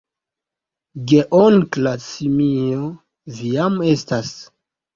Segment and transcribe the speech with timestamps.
[1.11, 2.89] Geonkla simio:
[3.39, 4.37] "Vi jam estas!"